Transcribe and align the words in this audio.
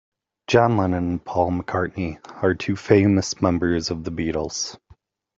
John 0.47 0.77
Lennon 0.77 1.03
and 1.11 1.23
Paul 1.23 1.51
McCartney 1.51 2.17
are 2.41 2.55
two 2.55 2.75
famous 2.75 3.39
members 3.39 3.91
of 3.91 4.03
the 4.03 4.09
Beatles. 4.11 4.75